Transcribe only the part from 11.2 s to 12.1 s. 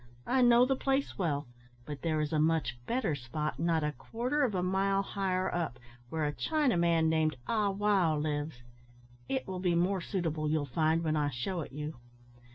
shew it you."